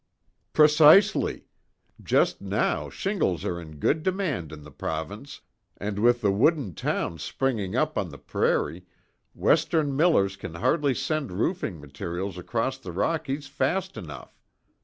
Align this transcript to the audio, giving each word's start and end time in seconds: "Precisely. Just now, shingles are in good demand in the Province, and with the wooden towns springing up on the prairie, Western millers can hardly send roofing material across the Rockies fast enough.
"Precisely. 0.53 1.45
Just 2.01 2.41
now, 2.41 2.89
shingles 2.89 3.45
are 3.45 3.61
in 3.61 3.75
good 3.77 4.01
demand 4.01 4.51
in 4.51 4.63
the 4.63 4.71
Province, 4.71 5.41
and 5.77 5.99
with 5.99 6.21
the 6.21 6.31
wooden 6.31 6.73
towns 6.73 7.21
springing 7.21 7.75
up 7.75 7.99
on 7.99 8.09
the 8.09 8.17
prairie, 8.17 8.87
Western 9.35 9.95
millers 9.95 10.35
can 10.37 10.55
hardly 10.55 10.95
send 10.95 11.31
roofing 11.31 11.79
material 11.79 12.29
across 12.39 12.79
the 12.79 12.91
Rockies 12.91 13.45
fast 13.45 13.95
enough. 13.95 14.41